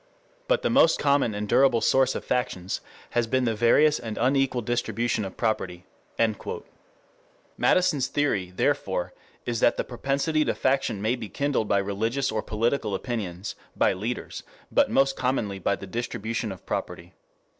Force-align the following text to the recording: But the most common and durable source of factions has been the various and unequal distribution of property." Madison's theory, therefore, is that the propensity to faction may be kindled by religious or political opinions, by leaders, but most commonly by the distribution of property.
But 0.47 0.63
the 0.63 0.71
most 0.71 0.97
common 0.97 1.35
and 1.35 1.47
durable 1.47 1.79
source 1.79 2.15
of 2.15 2.25
factions 2.25 2.81
has 3.11 3.27
been 3.27 3.43
the 3.43 3.53
various 3.53 3.99
and 3.99 4.17
unequal 4.17 4.63
distribution 4.63 5.23
of 5.23 5.37
property." 5.37 5.85
Madison's 7.55 8.07
theory, 8.07 8.49
therefore, 8.49 9.13
is 9.45 9.59
that 9.59 9.77
the 9.77 9.83
propensity 9.83 10.43
to 10.43 10.55
faction 10.55 11.03
may 11.03 11.15
be 11.15 11.29
kindled 11.29 11.67
by 11.67 11.77
religious 11.77 12.31
or 12.31 12.41
political 12.41 12.95
opinions, 12.95 13.53
by 13.75 13.93
leaders, 13.93 14.41
but 14.71 14.89
most 14.89 15.15
commonly 15.15 15.59
by 15.59 15.75
the 15.75 15.85
distribution 15.85 16.51
of 16.51 16.65
property. 16.65 17.13